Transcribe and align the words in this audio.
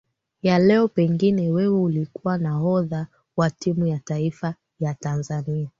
ya 0.41 0.59
leo 0.59 0.87
pengine 0.87 1.51
wewe 1.51 1.77
ulikuwa 1.79 2.37
nahodha 2.37 3.07
wa 3.37 3.49
timu 3.49 3.85
ya 3.87 3.99
taifa 3.99 4.55
ya 4.79 4.93
tanzania 4.93 5.69